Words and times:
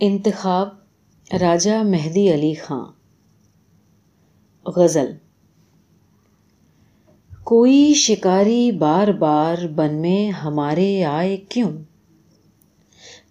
انتخاب 0.00 0.68
راجہ 1.40 1.82
مہدی 1.82 2.34
علی 2.34 2.54
خاں 2.54 2.84
غزل۔ 4.66 5.12
کوئی 7.44 7.94
شکاری 7.94 8.72
بار 8.72 9.08
بار 9.08 9.66
بن 9.66 9.94
میں 9.94 10.30
ہمارے 10.30 11.04
آئے 11.04 11.36
کیوں؟ 11.36 11.70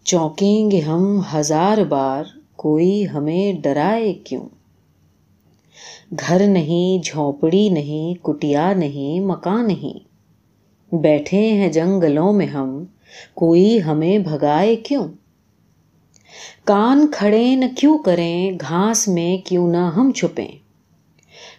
چونکیں 0.04 0.72
گے 0.72 0.80
ہم 0.80 1.22
ہزار 1.34 1.78
بار 1.78 2.24
کوئی 2.56 3.06
ہمیں 3.14 3.54
ڈرائے 3.54 4.14
کیوں؟ 4.14 4.50
گھر 6.20 6.48
نہیں، 6.48 7.04
جھونپڑی 7.04 7.70
نہیں، 7.70 8.24
کٹیا 8.24 8.74
نہیں 8.74 9.20
مکان 9.20 9.68
نہیں۔ 9.68 10.08
بیٹھے 10.96 11.54
ہیں 11.54 11.70
جنگلوں 11.70 12.34
میں 12.34 12.48
ہم، 12.48 12.84
کوئی 13.34 13.84
ہمیں 13.84 14.20
بھگائے 14.20 14.76
کیوں؟ 14.76 15.08
کان 16.64 17.08
کھڑے 17.12 17.56
نہ 17.56 17.66
کیوں 17.78 17.98
کریں، 17.98 18.52
گھاس 18.62 19.08
میں 19.08 19.38
کیوں 19.38 19.68
نہ 19.68 19.92
ہم 19.96 20.12
چھپیں۔ 20.12 20.48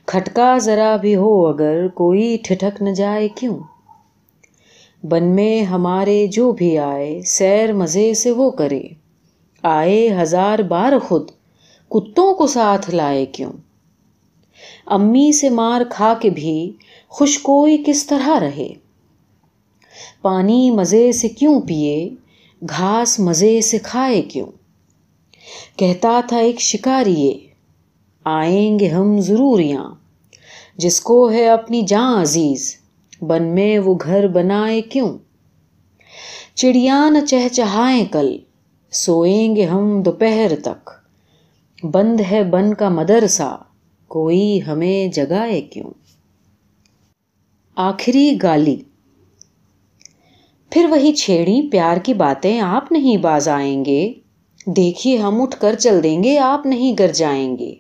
کھٹکا 0.06 0.58
ذرا 0.58 0.96
بھی 0.96 1.16
ہو 1.16 1.46
اگر 1.46 1.88
کوئی 1.88 2.36
ٹھٹک 2.44 2.82
نہ 2.82 2.90
جائے 2.90 3.28
کیوں؟ 3.28 3.58
بن 5.02 5.24
میں 5.24 5.62
ہمارے 5.62 6.26
جو 6.26 6.52
بھی 6.52 6.78
آئے، 6.78 7.20
سیر 7.22 7.72
مزے 7.72 8.14
سے 8.14 8.30
وہ 8.30 8.50
کرے۔ 8.50 8.82
آئے 9.62 10.16
ہزار 10.22 10.58
بار 10.58 10.92
خود، 10.98 11.30
کتوں 11.88 12.34
کو 12.34 12.46
ساتھ 12.46 12.90
لائے 12.90 13.26
کیوں؟ 13.26 13.52
امی 14.86 15.32
سے 15.32 15.50
مار 15.50 15.80
کھا 15.90 16.14
کے 16.20 16.30
بھی 16.30 16.72
خوش 17.08 17.38
کوئی 17.38 17.82
کس 17.86 18.06
طرح 18.06 18.40
رہے؟ 18.40 18.68
پانی 20.22 20.70
مزے 20.70 21.12
سے 21.12 21.28
کیوں 21.28 21.60
پیے، 21.60 22.10
گھاس 22.68 23.20
مزے 23.20 23.60
سے 23.60 23.78
کھائے 23.78 24.22
کیوں؟ 24.22 24.46
کہتا 25.76 26.20
تھا 26.28 26.36
ایک 26.36 26.60
شکاری 26.60 27.38
آئیں 28.24 28.78
گے 28.78 28.88
ہم 28.88 29.20
ضرور 29.20 29.60
یہاں۔ 29.60 29.94
جس 30.76 31.00
کو 31.00 31.30
ہے 31.30 31.48
اپنی 31.48 31.82
جاں 31.82 32.22
عزیز، 32.22 32.76
بن 33.20 33.42
میں 33.42 33.78
وہ 33.78 33.94
گھر 34.04 34.28
بنائے 34.28 34.82
کیوں؟ 34.82 35.18
چڑیا 36.54 37.08
نہ 37.10 37.18
چہچہائیں 37.26 38.04
کل، 38.04 38.38
سوئیں 38.90 39.56
گے 39.56 39.64
ہم 39.64 40.02
دوپہر 40.02 40.52
تک۔ 40.64 40.90
بند 41.82 42.20
ہے 42.30 42.44
بن 42.44 42.74
کا 42.74 42.88
مدرسہ، 42.88 43.62
کوئی 44.08 44.60
ہمیں 44.66 45.08
جگائے 45.08 45.60
کیوں؟ 45.60 45.90
آخری 47.76 48.38
گالی۔ 48.42 48.76
پھر 50.70 50.86
وہی 50.90 51.12
چھیڑی 51.12 51.70
پیار 51.70 51.96
کی 51.96 52.14
باتیں 52.14 52.60
آپ 52.60 52.92
نہیں 52.92 53.16
باز 53.16 53.48
آئیں 53.48 53.84
گے۔ 53.84 54.12
دیکھیے 54.66 55.16
ہم 55.16 55.42
اٹھ 55.42 55.60
کر 55.60 55.74
چل 55.74 56.02
دیں 56.02 56.24
گے، 56.24 56.38
آپ 56.38 56.66
نہیں 56.66 56.94
گر 56.98 57.12
جائیں 57.12 57.56
گے۔ 57.56 57.74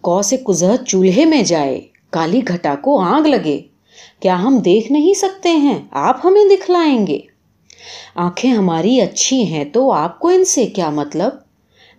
کو 0.00 0.22
سے 0.22 0.36
کزہت 0.36 0.86
چولہے 0.86 1.24
میں 1.24 1.42
جائے، 1.42 1.80
کالی 2.10 2.40
گھٹا 2.48 2.74
کو 2.74 3.00
آگ 3.00 3.26
لگے۔ 3.26 3.60
کیا 4.20 4.42
ہم 4.42 4.58
دیکھ 4.58 4.92
نہیں 4.92 5.14
سکتے 5.14 5.48
ہیں؟ 5.48 5.78
آپ 5.90 6.26
ہمیں 6.26 6.44
دکھلائیں 6.44 7.06
گے۔ 7.06 7.18
آنکھیں 8.14 8.52
ہماری 8.52 9.00
اچھی 9.00 9.42
ہیں 9.42 9.64
تو 9.64 9.90
آپ 9.90 10.18
کو 10.18 10.28
ان 10.28 10.44
سے 10.44 10.66
کیا 10.66 10.90
مطلب؟ 10.90 11.30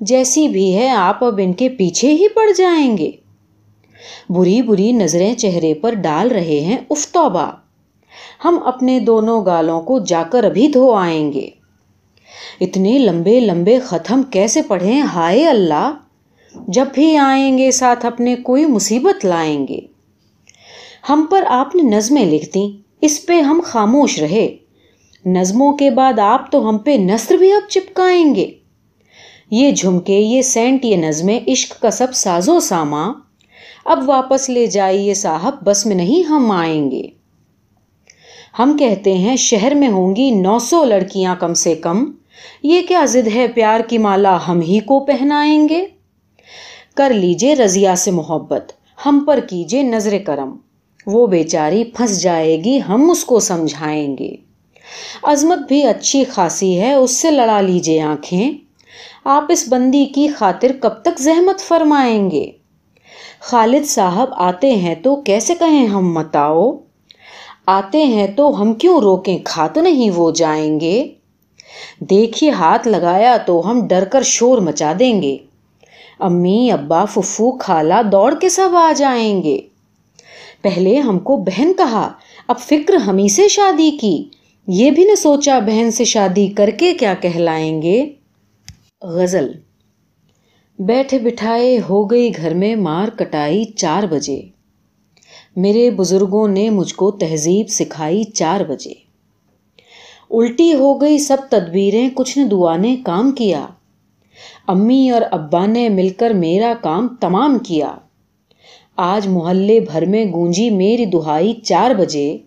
جیسی 0.02 0.48
بھی 0.48 0.76
ہے، 0.76 0.90
آپ 0.90 1.24
اب 1.24 1.40
ان 1.44 1.54
کے 1.54 1.70
پیچھے 1.70 2.14
ہی 2.14 2.28
پڑ 2.28 2.52
جائیں 2.58 2.98
گے۔ 2.98 3.12
بری 4.30 4.62
بری 4.62 4.92
نظریں 4.92 5.36
چہرے 5.36 5.74
پر 5.74 5.94
ڈال 5.94 6.28
رہے 6.28 6.60
ہیں 6.60 6.78
افتوبا 6.90 7.50
ہم 8.46 8.60
اپنے 8.66 9.00
دونوں 9.00 9.46
گالوں 9.46 9.82
کو 9.82 10.00
جا 10.00 10.24
کر 10.32 10.44
ابھی 10.44 10.68
دھو 10.68 10.94
آئیں 10.94 11.34
گے۔ 11.34 11.50
اتنے 12.62 13.00
لمبے 13.00 13.40
لمبے 13.40 13.80
ختم 13.80 14.24
کیسے 14.24 14.62
پڑھیں؟ 14.62 15.02
ہائے 15.02 15.48
اللہ! 15.48 15.94
جب 16.68 16.86
بھی 16.94 17.18
آئیں 17.18 17.58
گے 17.58 17.72
ساتھ 17.72 18.06
اپنے، 18.06 18.36
کوئی 18.36 18.66
مصیبت 18.66 19.26
لائیں 19.26 19.68
گے۔ 19.68 19.80
ہم 21.10 21.26
پر 21.30 21.44
آپ 21.48 21.76
نے 21.76 21.82
نظمیں 21.82 22.26
لکھ 22.26 22.50
دیں، 22.54 22.82
اس 23.02 23.26
پہ 23.26 23.42
ہم 23.42 23.62
خاموش 23.64 24.20
رہے۔ 24.20 24.56
نظموں 25.26 25.74
کے 25.74 25.92
بعد 25.92 26.20
آپ 26.20 26.52
تو 26.52 26.70
ہم 26.70 26.78
پہ 26.78 26.92
نثر 26.92 27.36
بھی 27.36 27.52
اب 27.52 27.70
چپکائیں 27.70 28.36
گے۔ 28.36 28.52
یہ 29.52 29.72
جھمکے، 29.72 30.14
یہ 30.14 30.42
سینٹ، 30.42 30.86
یہ 30.86 30.96
نظمیں، 30.96 31.40
عشق 31.48 31.82
کا 31.82 31.92
سب 31.92 32.08
سازو 32.14 32.60
ساما۔ 32.60 33.12
اب 33.86 34.10
واپس 34.10 34.50
لے 34.50 34.66
جائیے 34.66 35.14
صاحب، 35.14 35.56
بس 35.64 35.86
میں 35.86 35.96
نہیں 35.96 36.24
ہم 36.24 36.52
آئیں 36.52 36.92
گے۔ 36.92 37.04
ہم 38.60 38.78
کہتے 38.80 39.14
ہیں 39.14 39.36
شہر 39.36 39.76
میں 39.76 39.88
ہوں 39.88 40.16
گی 40.16 40.32
نو 40.32 40.60
سو 40.60 40.84
لڑکیاں 40.84 41.36
کم 41.36 41.54
سے 41.54 41.76
کم۔ 41.76 42.12
یہ 42.64 42.82
کیا 42.88 43.06
ضد 43.06 43.28
ہے 43.36 43.48
پیار 43.48 43.80
کی 43.80 43.98
مالا 43.98 44.38
ہم 44.48 44.60
ہی 44.62 44.80
کو 44.80 45.00
پہنائیں 45.00 45.70
گے؟ 45.70 45.86
کر 46.96 47.10
لیجے 47.10 47.56
رضیا 47.56 47.96
سے 47.96 48.12
محبت، 48.12 48.72
ہم 49.06 49.24
پر 49.28 49.40
کیجے 49.50 49.84
نظر 49.84 50.18
کرم۔ 50.26 50.58
وہ 51.06 51.28
بیچاری 51.28 51.84
پھنس 51.84 52.22
جائے 52.22 52.64
گی، 52.64 52.80
ہم 52.90 53.10
اس 53.10 53.26
کو 53.26 53.40
سمجھائیں 53.40 54.18
گے۔ 54.20 54.36
عظمت 55.24 55.58
بھی 55.68 55.84
اچھی 55.84 56.24
خاصی 56.24 56.80
ہے، 56.80 56.94
اس 56.94 57.12
سے 57.12 57.32
لڑا 57.32 57.62
لیجے 57.62 58.02
آنکھیں۔ 58.02 58.52
آپ 59.26 59.44
اس 59.50 59.66
بندی 59.70 60.06
کی 60.06 60.28
خاطر 60.28 60.72
کب 60.82 61.02
تک 61.02 61.20
زحمت 61.20 61.60
فرمائیں 61.60 62.32
گے؟ 62.32 62.52
خالد 63.40 63.86
صاحب 63.86 64.28
آتے 64.32 64.76
ہیں 64.76 64.96
تو 64.96 65.16
کیسے 65.16 65.56
کہیں 65.56 65.88
ہم 65.88 66.14
متاؤ؟ 66.14 66.72
آتے 67.66 68.04
ہیں 68.06 68.28
تو 68.28 68.62
ہم 68.62 68.74
کیوں 68.74 69.00
روکیں، 69.00 69.38
کھات 69.44 69.78
نہیں 69.78 70.10
وہ 70.16 70.32
جائیں 70.32 70.80
گے؟ 70.80 71.08
دیکھیے 72.00 72.50
ہاتھ 72.50 72.88
لگایا 72.88 73.38
تو 73.38 73.72
ہم 73.72 73.88
ڈر 73.88 74.06
کر 74.06 74.22
شور 74.22 74.58
مچا 74.58 74.94
دیں 75.00 75.22
گے۔ 75.22 75.38
امی، 76.20 76.72
ابا، 76.72 77.06
ففو 77.06 77.52
کھالا 77.52 78.02
دوڑ 78.12 78.34
کے 78.42 78.50
سب 78.50 78.70
آ 78.74 78.92
جائیں 78.96 79.44
گے۔ 79.44 79.62
پہلے 80.62 81.00
ہم 81.00 81.20
کو 81.20 81.38
بہن 81.38 81.74
کہا، 81.78 82.14
اب 82.48 82.60
فکر 82.60 82.94
ہمیں 82.94 83.28
سے 83.28 83.48
شادی 83.48 83.98
کی۔ 84.02 84.30
یہ 84.68 84.92
بھی 84.92 85.04
نہ 85.04 85.16
سوچا 85.16 85.60
بہن 85.60 85.92
سے 85.92 86.04
شادی 86.04 86.48
کر 86.48 86.70
کے 86.70 86.94
کیا 86.94 87.14
کہلائیں 87.14 87.82
گے۔ 87.82 88.10
غزل۔ 89.02 89.52
بیٹھے 90.80 91.20
بٹھائے 91.20 91.80
ہو 91.90 92.04
گئی 92.04 92.32
گھر 92.38 92.54
میں 92.54 92.76
مار 92.76 93.08
کٹائی 93.18 93.64
چار 93.64 94.04
بجے۔ 94.04 94.42
میرے 95.56 95.92
بزرگوں 95.92 96.48
نے 96.48 96.70
مجھ 96.70 96.96
کو 96.96 97.12
تہذیب 97.12 97.70
سکھائی 97.70 98.24
چار 98.24 98.62
بجے۔ 98.62 99.07
الٹی 100.30 100.74
ہو 100.74 101.02
گئی 101.02 101.18
سب 101.18 101.38
تدبیریں، 101.50 102.10
کچھ 102.14 102.38
نے 102.38 102.44
دعا 102.44 102.78
نے 102.78 102.96
کام 103.06 103.32
کیا۔ 103.32 103.68
امی 104.68 105.10
اور 105.10 105.22
ابا 105.32 105.66
نے 105.66 105.90
مل 105.90 106.10
کر 106.10 106.30
میرا 106.30 106.74
کام 106.82 107.08
تمام 107.08 107.60
کیا۔ 107.60 107.96
آج 108.96 109.28
محلے 109.28 109.80
بھر 109.80 110.06
میں 110.06 110.26
گونجی 110.26 110.70
میری 110.70 111.06
دہائی 111.06 111.54
چار 111.54 111.92
بجے۔ 111.92 112.38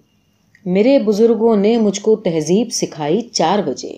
میرے 0.64 0.98
بزرگوں 0.98 1.56
نے 1.56 1.76
مجھ 1.76 2.00
کو 2.00 2.16
تہذیب 2.16 2.72
سکھائی 2.72 3.20
چار 3.20 3.58
بجے۔ 3.66 3.92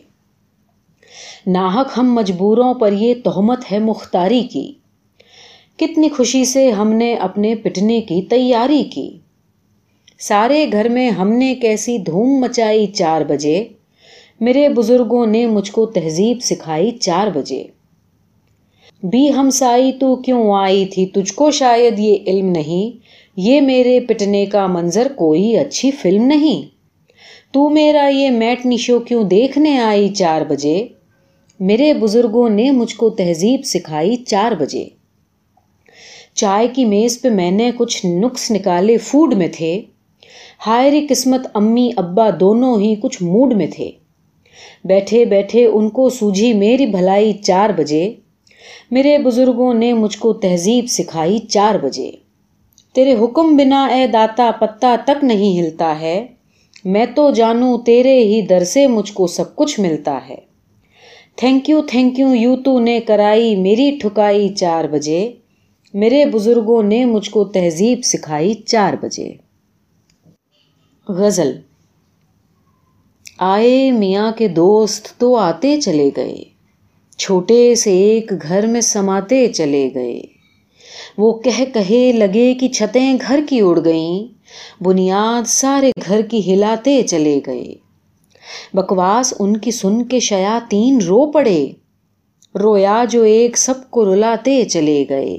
ناحق 1.46 1.98
ہم 1.98 2.14
مجبوروں 2.14 2.74
پر 2.74 2.92
یہ 2.92 3.14
تہمت 3.24 3.72
ہے 3.72 3.78
مختاری 3.78 4.42
کی۔ 4.42 4.72
کتنی 5.76 6.08
خوشی 6.08 6.44
سے 6.44 6.70
ہم 6.70 6.92
نے 6.92 7.14
اپنے 7.14 7.54
پٹنے 7.54 8.00
کی 8.00 8.22
تیاری 8.22 8.84
کی۔ 8.84 9.18
سارے 10.22 10.66
گھر 10.72 10.88
میں 10.88 11.10
ہم 11.10 11.32
نے 11.32 11.54
کیسی 11.54 11.98
دھوم 11.98 12.40
مچائی 12.40 12.86
چار 12.86 13.20
بجے؟ 13.20 13.64
میرے 14.40 14.68
بزرگوں 14.68 15.26
نے 15.26 15.46
مجھ 15.46 15.72
کو 15.72 15.86
تہذیب 15.86 16.38
سکھائی 16.42 16.90
چار 16.90 17.26
بجے۔ 17.26 17.64
بھی 19.02 19.34
ہم 19.34 19.50
سائی 19.50 19.92
تو 19.92 20.16
کیوں 20.16 20.54
آئی 20.54 20.86
تھی؟ 20.86 21.06
تجھ 21.06 21.32
کو 21.32 21.50
شاید 21.50 21.98
یہ 21.98 22.16
علم 22.26 22.46
نہیں۔ 22.46 23.04
یہ 23.36 23.60
میرے 23.60 24.00
پٹنے 24.00 24.46
کا 24.46 24.66
منظر 24.66 25.06
کوئی 25.16 25.58
اچھی 25.58 25.90
فلم 25.90 26.22
نہیں۔ 26.22 26.68
تو 27.52 27.68
میرا 27.68 28.08
یہ 28.08 28.30
میٹ 28.30 28.66
نشو 28.66 29.00
کیوں 29.00 29.24
دیکھنے 29.24 29.78
آئی 29.78 30.08
چار 30.08 30.42
بجے؟ 30.48 30.86
میرے 31.60 31.94
بزرگوں 31.94 32.50
نے 32.50 32.70
مجھ 32.70 32.96
کو 32.96 33.10
تہذیب 33.10 33.60
سکھائی 33.64 34.16
چار 34.16 34.52
بجے۔ 34.52 34.84
چائے 36.34 36.68
کی 36.68 36.84
میز 36.84 37.22
پہ 37.22 37.28
میں 37.28 37.50
نے 37.50 37.70
کچھ 37.76 38.06
نقص 38.06 38.50
نکالے 38.50 38.96
فوڈ 38.96 39.34
میں 39.34 39.48
تھے۔ 39.52 39.82
ہائری 40.66 41.06
قسمت 41.06 41.46
امی 41.54 41.90
ابا 41.96 42.28
دونوں 42.40 42.80
ہی 42.80 42.94
کچھ 42.94 43.22
موڈ 43.22 43.52
میں 43.54 43.66
تھے۔ 43.66 43.90
بیٹھے 44.84 45.24
بیٹھے 45.24 45.66
ان 45.66 45.88
کو 45.90 46.08
سوجھی 46.08 46.52
میری 46.52 46.86
بھلائی 46.86 47.32
چار 47.32 47.70
بجے، 47.70 48.12
میرے 48.90 49.18
بزرگوں 49.18 49.74
نے 49.74 49.92
مجھ 49.92 50.18
کو 50.18 50.32
تہذیب 50.32 50.86
سکھائی 50.88 51.38
چار 51.38 51.74
بجے۔ 51.74 52.10
تیرے 52.94 53.14
حکم 53.20 53.56
بنا 53.56 53.84
اے 53.84 54.06
داتا 54.06 54.50
پتا 54.60 54.96
تک 55.06 55.24
نہیں 55.24 55.60
ہلتا 55.60 56.00
ہے، 56.00 56.26
میں 56.84 57.06
تو 57.14 57.30
جانوں 57.30 57.78
تیرے 57.78 58.18
ہی 58.18 58.40
در 58.42 58.64
سے 58.64 58.86
مجھ 58.86 59.12
کو 59.12 59.26
سب 59.26 59.56
کچھ 59.56 59.80
ملتا 59.80 60.18
ہے۔ 60.28 60.36
Thank 61.36 61.70
you 61.70 61.82
thank 61.82 62.18
you 62.18 62.34
you 62.34 62.56
تو 62.56 62.80
نے 62.80 63.00
کرائی 63.00 63.56
میری 63.56 63.98
ٹھکائی 64.02 64.48
چار 64.48 64.84
بجے، 64.84 65.32
میرے 65.94 66.26
بزرگوں 66.26 66.82
نے 66.82 67.04
مجھ 67.04 67.30
کو 67.30 67.44
تہذیب 67.44 68.04
سکھائی 68.04 68.54
چار 68.54 68.92
بجے۔ 69.02 69.51
غزل۔ 71.08 71.52
آئے 73.38 73.90
میاں 73.90 74.32
کے 74.38 74.48
دوست 74.48 75.18
تو 75.18 75.36
آتے 75.36 75.80
چلے 75.80 76.10
گئے، 76.16 76.44
چھوٹے 77.18 77.74
سے 77.74 77.90
ایک 77.90 78.32
گھر 78.42 78.66
میں 78.66 78.80
سماتے 78.80 79.48
چلے 79.48 79.90
گئے۔ 79.94 80.22
وہ 81.18 81.38
کہہ 81.38 81.64
کہے 81.74 82.12
لگے 82.12 82.54
کہ 82.54 82.68
چھتیں 82.68 83.16
گھر 83.28 83.40
کی 83.48 83.60
اڑ 83.60 83.84
گئیں، 83.84 84.28
بنیاد 84.82 85.48
سارے 85.48 85.90
گھر 86.06 86.22
کی 86.22 86.54
ہلاتے 86.54 87.02
چلے 87.02 87.40
گئے۔ 87.46 87.74
بکواس 88.74 89.34
ان 89.38 89.56
کی 89.56 89.70
سن 89.70 90.04
کے 90.04 90.20
شیاطین 90.20 90.98
رو 90.98 91.32
پڑے، 91.32 91.66
رویا 92.54 93.04
جو 93.10 93.22
ایک 93.22 93.58
سب 93.58 93.90
کو 93.90 94.14
رلاتے 94.14 94.64
چلے 94.64 95.04
گئے۔ 95.10 95.38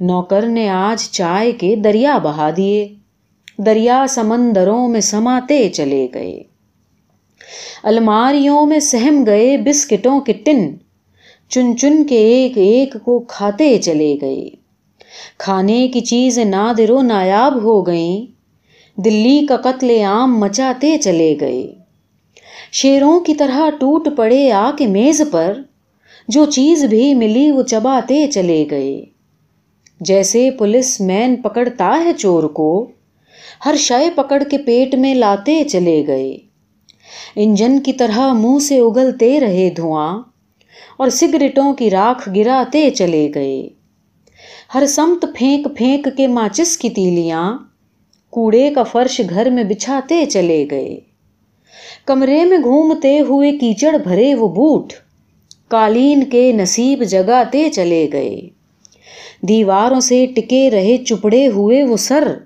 نوکر 0.00 0.42
نے 0.42 0.68
آج 0.68 1.10
چائے 1.10 1.52
کے 1.52 1.76
دریا 1.76 2.18
بہا 2.18 2.50
دیے۔ 2.56 2.88
دریا 3.66 4.06
سمندروں 4.08 4.88
میں 4.88 5.00
سماتے 5.00 5.68
چلے 5.68 6.08
گئے۔ 6.14 6.42
الماریوں 7.82 8.66
میں 8.66 8.80
سہم 8.80 9.26
گئے 9.26 9.56
بسکٹوں 9.56 10.20
کے 10.20 10.32
ٹن۔ 10.32 10.76
چن 11.48 11.76
چن 11.76 12.04
کے 12.04 12.18
ایک 12.18 12.58
ایک 12.58 12.96
کو 13.04 13.18
کھاتے 13.18 13.78
چلے 13.78 14.16
گئے۔ 14.20 14.48
کھانے 15.38 15.88
کی 15.88 16.00
چیز 16.00 16.38
نادر 16.38 16.90
و 16.90 17.02
نایاب 17.02 17.62
ہو 17.62 17.86
گئیں۔ 17.86 18.26
دلی 19.00 19.46
کا 19.48 19.56
قتل 19.56 19.90
عام 20.04 20.40
مچاتے 20.40 20.98
چلے 20.98 21.36
گئے۔ 21.40 21.66
شیروں 22.72 23.20
کی 23.20 23.34
طرح 23.34 23.70
ٹوٹ 23.70 24.08
پڑے 24.16 24.52
آ 24.52 24.70
کے 24.78 24.86
میز 24.86 25.22
پر۔ 25.30 25.54
جو 26.28 26.46
چیز 26.46 26.84
بھی 26.84 27.14
ملی 27.14 27.50
وہ 27.50 27.62
چباتے 27.62 28.26
چلے 28.26 28.66
گئے۔ 28.70 29.04
جیسے 30.00 30.50
پولیس 30.50 31.00
مین 31.00 31.36
پکڑتا 31.36 32.02
ہے 32.04 32.12
چور 32.12 32.42
کو۔ 32.42 32.90
ہر 33.64 33.74
شے 33.78 34.10
پکڑ 34.14 34.42
کے 34.50 34.58
پیٹ 34.58 34.94
میں 34.94 35.14
لاتے 35.14 35.64
چلے 35.64 36.04
گئے۔ 36.06 36.36
انجن 37.36 37.80
کی 37.80 37.92
طرح 37.92 38.32
منہ 38.32 38.58
سے 38.58 38.78
اگلتے 38.78 39.40
رہے 39.40 39.70
دھواں 39.76 40.22
اور 40.98 41.08
سگریٹوں 41.08 41.74
کی 41.74 41.90
راکھ 41.90 42.28
گراتے 42.36 42.90
چلے 42.90 43.30
گئے۔ 43.34 43.68
ہر 44.74 44.86
سمت 44.86 45.24
پھینک 45.34 45.68
پھینک 45.76 46.08
کے 46.16 46.26
ماچس 46.26 46.78
کی 46.78 46.90
تیلیاں 46.90 47.58
کوڑے 48.30 48.70
کا 48.74 48.82
فرش 48.82 49.20
گھر 49.30 49.50
میں 49.50 49.64
بچھاتے 49.64 50.26
چلے 50.26 50.66
گئے۔ 50.70 50.96
کمرے 52.06 52.44
میں 52.44 52.58
گھومتے 52.58 53.20
ہوئے 53.20 53.58
کیچڑ 53.58 53.96
بھرے 53.98 54.34
وہ 54.34 54.48
بوٹ 54.48 54.92
قالین 55.68 56.24
کے 56.24 56.52
نصیب 56.52 57.02
جگاتے 57.02 57.68
چلے 57.70 58.08
گئے۔ 58.12 58.40
دیواروں 59.48 60.00
سے 60.00 60.26
ٹکے 60.26 60.70
رہے 60.70 60.96
چپڑے 60.96 61.46
ہوئے 61.46 61.84
وہ 61.84 61.96
سر 61.96 62.38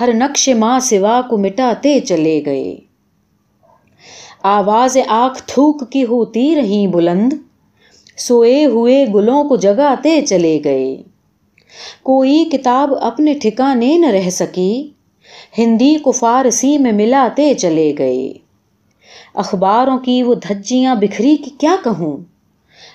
ہر 0.00 0.08
نقش 0.14 0.48
ماں 0.48 0.80
سوا 0.80 1.20
کو 1.30 1.38
مٹاتے 1.38 2.00
چلے 2.00 2.42
گئے۔ 2.46 2.76
آواز 4.42 4.98
آنکھ 5.08 5.42
تھوک 5.46 5.90
کی 5.90 6.04
ہوتی 6.04 6.56
رہیں 6.56 6.86
بلند، 6.86 7.32
سوئے 8.16 8.64
ہوئے 8.64 9.06
گلوں 9.14 9.44
کو 9.44 9.56
جگاتے 9.56 10.22
چلے 10.22 10.60
گئے۔ 10.64 10.96
کوئی 12.02 12.44
کتاب 12.44 12.94
اپنے 13.00 13.34
ٹھکانے 13.42 13.98
نہ 13.98 14.06
رہ 14.06 14.30
سکی، 14.30 14.90
ہندی 15.58 15.96
کو 16.02 16.10
فارسی 16.10 16.78
میں 16.78 16.92
ملاتے 16.92 17.54
چلے 17.54 17.94
گئے۔ 17.98 18.32
اخباروں 19.34 19.98
کی 19.98 20.22
وہ 20.22 20.34
دھجیاں 20.34 20.94
بکھری 20.94 21.36
کی 21.36 21.50
کیا 21.60 21.76
کہوں؟ 21.84 22.16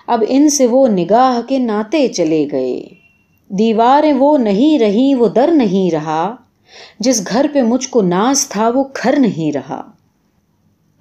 اب 0.07 0.23
ان 0.27 0.49
سے 0.49 0.67
وہ 0.67 0.87
نگاہ 0.87 1.41
کے 1.47 1.59
ناتے 1.59 2.07
چلے 2.07 2.47
گئے۔ 2.51 2.83
دیواریں 3.49 4.13
وہ 4.13 4.37
نہیں 4.37 4.79
رہی، 4.79 5.15
وہ 5.15 5.27
در 5.27 5.49
نہیں 5.53 5.91
رہا۔ 5.91 6.35
جس 6.99 7.27
گھر 7.27 7.45
پہ 7.53 7.61
مجھ 7.61 7.89
کو 7.89 8.01
ناز 8.01 8.49
تھا 8.49 8.69
وہ 8.69 8.83
گھر 9.03 9.19
نہیں 9.19 9.51
رہا۔ 9.51 9.91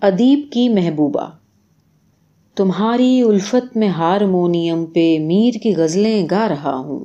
ادیب 0.00 0.40
کی 0.52 0.68
محبوبہ، 0.68 1.26
تمہاری 2.56 3.22
الفت 3.22 3.76
میں 3.76 3.88
ہارمونیم 3.88 4.84
پہ 4.86 5.18
میر 5.18 5.54
کی 5.62 5.74
غزلیں 5.76 6.26
گا 6.30 6.48
رہا 6.48 6.76
ہوں۔ 6.76 7.04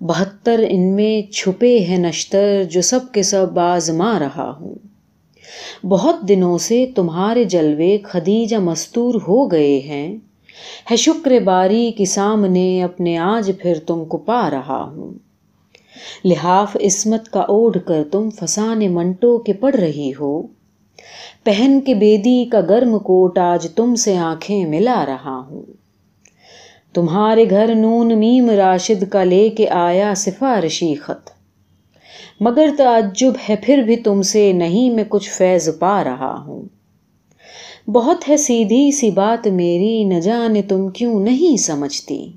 بہتر 0.00 0.64
ان 0.68 0.96
میں 0.96 1.32
چھپے 1.32 1.78
ہیں 1.78 1.98
نشتر 1.98 2.64
جو 2.64 2.82
سب 2.82 3.00
کے 3.12 3.22
سب 3.22 3.58
آزما 3.58 4.18
رہا 4.18 4.56
ہوں۔ 4.60 4.74
بہت 5.86 6.14
دنوں 6.28 6.58
سے 6.58 6.86
تمہارے 6.94 7.44
جلوے 7.44 7.98
خدیجہ 8.02 8.56
مستور 8.56 9.14
ہو 9.14 9.52
گئے 9.52 9.80
ہیں۔ 9.80 10.16
ہے 10.90 10.96
شکر 10.96 11.38
باری 11.44 11.92
کے 11.92 12.04
سامنے 12.04 12.82
اپنے 12.82 13.18
آج 13.18 13.50
پھر 13.62 13.74
تم 13.86 14.04
کو 14.04 14.16
پا 14.16 14.50
رہا 14.50 14.82
ہوں۔ 14.82 15.29
لحاف 16.24 16.76
عصمت 16.76 17.28
کا 17.28 17.40
اوڑھ 17.40 17.76
کر 17.86 18.02
تم 18.12 18.30
فسان 18.30 18.94
منٹو 18.94 19.38
کے 19.38 19.52
پڑ 19.52 19.74
رہی 19.74 20.12
ہو۔ 20.20 20.42
پہن 21.44 21.80
کے 21.80 21.94
بیدی 21.94 22.44
کا 22.44 22.60
گرم 22.60 22.98
کوٹ 22.98 23.38
آج 23.38 23.66
تم 23.74 23.94
سے 23.94 24.16
آنکھیں 24.16 24.66
ملا 24.66 25.04
رہا 25.08 25.42
ہوں۔ 25.50 25.62
تمہارے 26.94 27.50
گھر 27.50 27.74
نون 27.74 28.18
میم 28.18 28.50
راشد 28.50 29.04
کا 29.10 29.24
لے 29.24 29.48
کے 29.48 29.68
آیا 29.68 30.12
سفارشی 30.16 30.94
خط۔ 30.94 31.30
مگر 32.40 32.68
تعجب 32.78 33.32
ہے 33.48 33.54
پھر 33.62 33.78
بھی 33.78 33.96
تم 33.96 34.22
سے 34.22 34.52
نہیں 34.52 34.90
میں 34.90 35.04
کچھ 35.08 35.30
فیض 35.30 35.68
پا 35.78 36.04
رہا 36.04 36.44
ہوں۔ 36.46 36.62
بہت 37.90 38.28
ہے 38.28 38.36
سیدھی 38.36 38.90
سی 38.90 39.10
بات 39.10 39.46
میری، 39.46 40.04
نہ 40.04 40.20
جانے 40.20 40.62
تم 40.62 40.88
کیوں 40.88 41.20
نہیں 41.20 41.56
سمجھتی۔ 41.56 42.32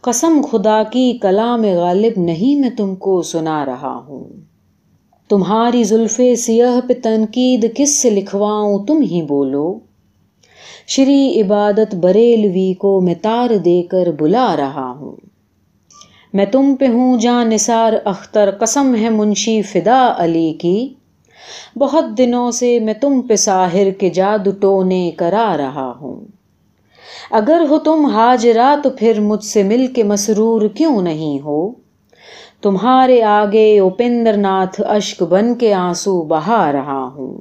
قسم 0.00 0.40
خدا 0.50 0.82
کی، 0.82 1.18
کلام 1.22 1.62
غالب 1.62 2.12
نہیں 2.16 2.60
میں 2.60 2.70
تم 2.70 2.94
کو 2.94 3.22
سنا 3.22 3.66
رہا 3.66 4.04
ہوں۔ 4.08 4.24
تمہاری 5.28 5.84
زلف 5.84 6.20
سیاہ 6.38 6.88
پہ 6.88 6.94
تنقید 7.02 7.66
کس 7.76 8.02
سے 8.02 8.10
لکھواؤں 8.10 8.78
تم 8.78 9.02
ہی 9.02 9.22
بولو۔ 9.22 9.78
شری 10.86 11.40
عبادت 11.40 11.94
بریلوی 11.94 12.74
کو 12.74 13.00
میں 13.00 13.14
تار 13.22 13.56
دے 13.56 13.82
کر 13.82 14.08
بلا 14.18 14.54
رہا 14.58 14.90
ہوں۔ 15.00 15.16
میں 16.32 16.46
تم 16.46 16.74
پہ 16.80 16.86
ہوں 16.86 17.18
جان 17.18 17.48
نثار 17.48 17.92
اختر، 18.04 18.50
قسم 18.60 18.94
ہے 18.94 19.10
منشی 19.10 19.62
فدا 19.62 20.14
علی 20.16 20.52
کی۔ 20.52 20.94
بہت 21.76 22.04
دنوں 22.18 22.50
سے 22.50 22.78
میں 22.78 22.94
تم 22.94 23.20
پہ 23.20 23.36
ساحر 23.36 23.90
کے 23.90 24.10
جادو 24.10 24.50
ٹونے 24.50 25.10
کرا 25.16 25.54
رہا 25.56 25.92
ہوں۔ 26.00 26.37
اگر 27.30 27.66
ہو 27.70 27.78
تم 27.78 28.06
حاجرہ 28.06 28.74
تو 28.82 28.90
پھر 28.90 29.20
مجھ 29.20 29.44
سے 29.44 29.62
مل 29.62 29.86
کے 29.86 30.02
مسرور 30.02 30.68
کیوں 30.68 31.02
نہیں 31.02 31.44
ہو؟ 31.44 31.70
تمہارے 32.62 33.22
آگے 33.22 33.78
اوپندر 33.78 34.36
ناتھ 34.36 34.80
اشک 34.84 35.22
بن 35.22 35.54
کے 35.54 35.74
آنسو 35.74 36.22
بہا 36.22 36.72
رہا 36.72 37.08
ہوں۔ 37.14 37.38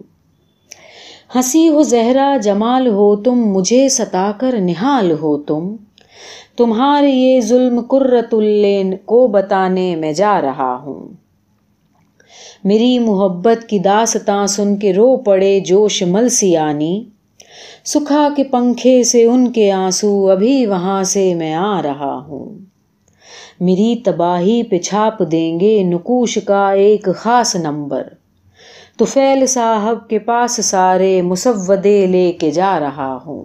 ہنسی 1.35 1.69
ہو 1.69 1.81
زہرا 1.81 2.37
جمال 2.43 2.87
ہو 2.87 3.15
تم، 3.15 3.35
مجھے 3.35 3.89
ستا 3.89 4.31
کر 4.39 4.55
نہال 4.59 5.11
ہو 5.11 5.37
تم۔ 5.37 5.75
تمہارے 6.57 7.09
یہ 7.09 7.41
ظلم 7.41 7.83
کرت 7.83 8.33
الین 8.33 8.93
کو 9.05 9.27
بتانے 9.27 9.95
میں 9.95 10.13
جا 10.13 10.41
رہا 10.41 10.75
ہوں۔ 10.83 11.13
میری 12.63 12.99
محبت 12.99 13.67
کی 13.67 13.79
داستاں 13.79 14.47
سن 14.47 14.77
کے 14.77 14.93
رو 14.93 15.17
پڑے 15.17 15.59
جوش 15.59 16.03
ملسیانی۔ 16.03 17.03
سکھا 17.85 18.27
کے 18.35 18.43
پنکھے 18.43 19.03
سے 19.03 19.25
ان 19.25 19.51
کے 19.51 19.71
آنسو 19.71 20.29
ابھی 20.29 20.65
وہاں 20.65 21.03
سے 21.03 21.33
میں 21.33 21.53
آ 21.53 21.81
رہا 21.81 22.25
ہوں۔ 22.27 22.59
میری 23.59 23.95
تباہی 23.95 24.63
پہ 24.63 24.77
چھاپ 24.77 25.31
دیں 25.31 25.59
گے 25.59 25.83
نکوش 25.83 26.39
کا 26.45 26.71
ایک 26.71 27.09
خاص 27.15 27.55
نمبر۔ 27.55 28.07
تو 28.97 29.05
فیل 29.05 29.45
صاحب 29.45 30.09
کے 30.09 30.19
پاس 30.19 30.59
سارے 30.63 31.21
مسودے 31.21 32.05
لے 32.05 32.31
کے 32.31 32.51
جا 32.51 32.79
رہا 32.79 33.17
ہوں۔ 33.25 33.43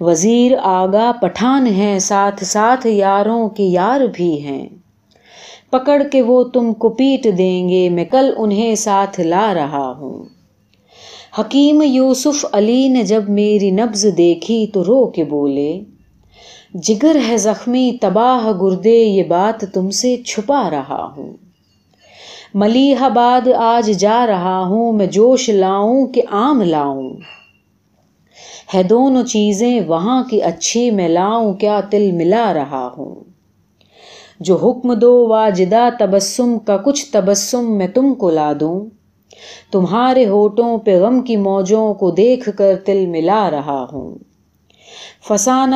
وزیر 0.00 0.52
آگا 0.62 1.12
پٹھان 1.20 1.66
ہیں، 1.66 1.98
ساتھ 1.98 2.44
ساتھ 2.44 2.86
یاروں 2.86 3.48
کے 3.48 3.64
یار 3.64 4.00
بھی 4.12 4.42
ہیں۔ 4.42 4.68
پکڑ 5.70 6.02
کے 6.12 6.22
وہ 6.22 6.44
تم 6.44 6.72
کو 6.72 6.88
پیٹ 6.88 7.26
دیں 7.38 7.68
گے، 7.68 7.88
میں 7.88 8.04
کل 8.04 8.34
انہیں 8.36 8.74
ساتھ 8.74 9.20
لا 9.20 9.54
رہا 9.54 9.92
ہوں۔ 9.98 10.37
حکیم 11.38 11.82
یوسف 11.82 12.46
علی 12.52 12.88
نے 12.88 13.02
جب 13.02 13.28
میری 13.28 13.70
نبز 13.70 14.06
دیکھی 14.16 14.66
تو 14.66 14.84
رو 14.84 15.06
کے 15.06 15.24
بولے، 15.24 15.80
جگر 16.74 17.16
ہے 17.28 17.36
زخمی، 17.36 17.96
تباہ 18.00 18.52
گردے، 18.62 18.96
یہ 18.96 19.22
بات 19.22 19.64
تم 19.74 19.90
سے 19.90 20.16
چھپا 20.16 20.70
رہا 20.70 21.12
ہوں۔ 21.16 21.32
ملیح 22.54 23.02
آباد 23.02 23.48
آج 23.56 23.90
جا 23.98 24.26
رہا 24.26 24.60
ہوں، 24.60 24.92
میں 24.92 25.06
جوش 25.06 25.48
لاؤں 25.48 26.06
کہ 26.06 26.22
آم 26.30 26.62
لاؤں۔ 26.62 27.10
ہے 28.74 28.82
دونوں 28.82 29.22
چیزیں 29.22 29.80
وہاں 29.86 30.24
کی 30.24 30.42
اچھی، 30.42 30.90
میں 30.90 31.08
لاؤں 31.08 31.54
کیا 31.54 31.80
تل 31.90 32.12
ملا 32.12 32.54
رہا 32.54 32.88
ہوں۔ 32.98 33.14
جو 34.40 34.56
حکم 34.56 34.94
دو 34.94 35.28
واجدہ 35.28 35.88
تبسم، 35.98 36.58
کا 36.58 36.76
کچھ 36.76 37.12
تبسم 37.12 37.78
میں 37.78 37.88
تم 37.88 38.14
کو 38.14 38.30
لا 38.30 38.52
دوں۔ 38.60 38.97
تمہارے 39.72 40.26
ہوٹوں 40.26 40.78
پہ 40.78 41.00
غم 41.00 41.20
کی 41.20 41.36
موجوں 41.36 41.94
کو 41.94 42.10
دیکھ 42.10 42.48
کر 42.56 42.76
تل 42.84 43.06
ملا 43.06 43.50
رہا 43.50 43.86
ہوں۔ 43.92 44.14
فسانہ 45.28 45.74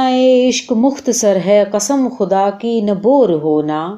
عشق 0.48 0.72
مختصر 0.72 1.36
ہے، 1.46 1.64
قسم 1.72 2.08
خدا 2.18 2.50
کی 2.50 2.80
نہ 2.80 2.90
بور 2.90 3.28
ہونا۔ 3.28 3.96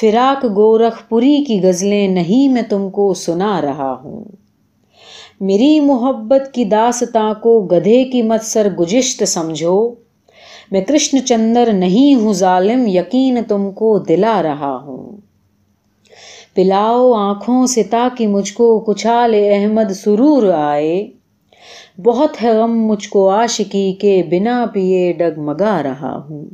فراق 0.00 0.44
گورکھ 0.44 1.08
پوری 1.08 1.44
کی 1.44 1.60
غزلیں 1.62 2.08
نہیں 2.08 2.52
میں 2.52 2.62
تم 2.62 2.90
کو 2.90 3.14
سنا 3.14 3.60
رہا 3.60 4.00
ہوں۔ 4.04 4.24
میری 5.40 5.80
محبت 5.80 6.54
کی 6.54 6.64
داستاں 6.64 7.34
کو 7.34 7.60
گدھے 7.60 8.04
کی 8.04 8.22
مت 8.22 8.44
سر 8.44 8.68
گجشت 8.80 9.28
سمجھو۔ 9.28 9.94
میں 10.70 10.80
کرشن 10.80 11.26
چندر 11.26 11.72
نہیں 11.72 12.14
ہوں 12.14 12.32
ظالم، 12.32 12.86
یقین 12.86 13.38
تم 13.48 13.70
کو 13.70 13.98
دلا 13.98 14.42
رہا 14.42 14.76
ہوں۔ 14.76 15.29
پلاؤ 16.62 17.12
آنکھوں 17.12 17.66
سے 17.66 17.82
تاکہ 17.82 18.26
مجھ 18.26 18.52
کو 18.52 18.80
کچھال 18.80 19.34
احمد 19.34 19.92
سرور 19.92 20.52
آئے۔ 20.52 21.08
بہت 22.02 22.42
ہے 22.42 22.58
غم 22.58 22.86
مجھ 22.86 23.08
کو 23.08 23.30
عاشقی 23.30 23.92
کے 23.92 24.22
بنا 24.30 24.66
پیے 24.72 25.12
ڈگمگا 25.12 25.82
رہا 25.82 26.24
ہوں۔ 26.30 26.44